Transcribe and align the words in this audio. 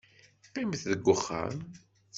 Qqimet 0.45 0.83
deg 0.91 1.05
uxxam. 1.13 1.57